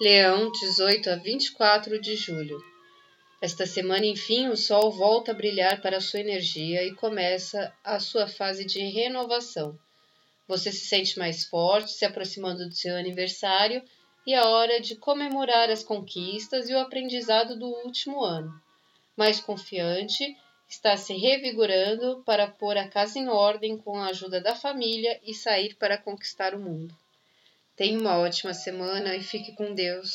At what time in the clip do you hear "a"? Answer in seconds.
1.10-1.16, 5.32-5.34, 5.98-6.00, 7.84-8.00, 14.34-14.48, 22.78-22.88, 23.98-24.06